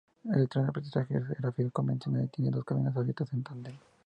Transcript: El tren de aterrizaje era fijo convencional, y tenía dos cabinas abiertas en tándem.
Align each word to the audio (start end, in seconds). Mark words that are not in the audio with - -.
El 0.37 0.49
tren 0.49 0.63
de 0.65 0.69
aterrizaje 0.71 1.21
era 1.37 1.51
fijo 1.51 1.69
convencional, 1.69 2.23
y 2.23 2.27
tenía 2.29 2.49
dos 2.49 2.65
cabinas 2.65 2.97
abiertas 2.97 3.31
en 3.33 3.43
tándem. 3.43 3.75